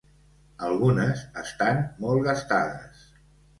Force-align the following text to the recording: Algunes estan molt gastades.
Algunes 0.67 1.21
estan 1.43 1.83
molt 2.07 2.27
gastades. 2.31 3.07